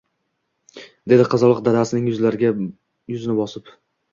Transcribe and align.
dedi 1.13 1.27
qizaloq 1.35 1.61
dadasining 1.67 2.09
yuzlariga 2.13 2.53
yuzini 2.59 3.37
bosib 3.43 3.71